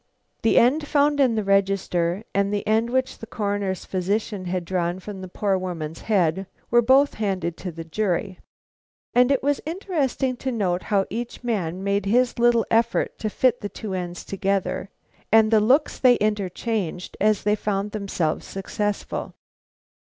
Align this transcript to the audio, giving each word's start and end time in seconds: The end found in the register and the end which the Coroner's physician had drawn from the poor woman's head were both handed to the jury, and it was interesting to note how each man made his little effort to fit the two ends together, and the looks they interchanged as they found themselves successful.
The 0.41 0.57
end 0.57 0.87
found 0.87 1.19
in 1.19 1.35
the 1.35 1.43
register 1.43 2.23
and 2.33 2.51
the 2.51 2.65
end 2.65 2.89
which 2.89 3.19
the 3.19 3.27
Coroner's 3.27 3.85
physician 3.85 4.45
had 4.45 4.65
drawn 4.65 4.99
from 4.99 5.21
the 5.21 5.27
poor 5.27 5.59
woman's 5.59 5.99
head 6.01 6.47
were 6.71 6.81
both 6.81 7.13
handed 7.13 7.55
to 7.57 7.71
the 7.71 7.83
jury, 7.83 8.39
and 9.13 9.31
it 9.31 9.43
was 9.43 9.61
interesting 9.63 10.37
to 10.37 10.51
note 10.51 10.81
how 10.89 11.05
each 11.11 11.43
man 11.43 11.83
made 11.83 12.07
his 12.07 12.39
little 12.39 12.65
effort 12.71 13.19
to 13.19 13.29
fit 13.29 13.61
the 13.61 13.69
two 13.69 13.93
ends 13.93 14.25
together, 14.25 14.89
and 15.31 15.51
the 15.51 15.59
looks 15.59 15.99
they 15.99 16.15
interchanged 16.15 17.15
as 17.21 17.43
they 17.43 17.53
found 17.55 17.91
themselves 17.91 18.43
successful. 18.47 19.35